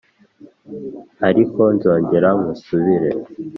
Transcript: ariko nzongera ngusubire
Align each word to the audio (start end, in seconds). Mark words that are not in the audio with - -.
ariko 1.27 1.61
nzongera 1.75 2.27
ngusubire 2.37 3.09